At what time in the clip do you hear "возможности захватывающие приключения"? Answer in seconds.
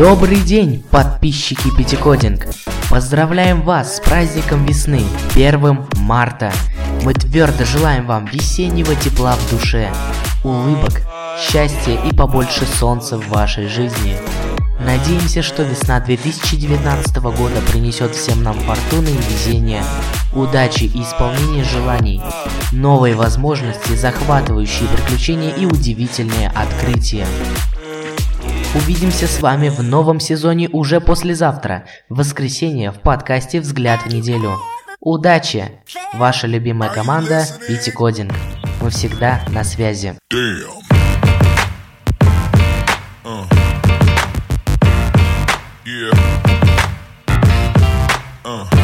23.14-25.50